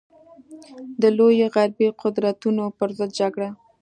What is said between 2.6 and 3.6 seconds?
پر ضد جګړه.